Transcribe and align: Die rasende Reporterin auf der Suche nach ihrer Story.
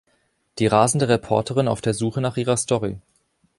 Die 0.57 0.65
rasende 0.65 1.07
Reporterin 1.09 1.67
auf 1.67 1.79
der 1.79 1.93
Suche 1.93 2.21
nach 2.21 2.35
ihrer 2.35 2.57
Story. 2.57 2.97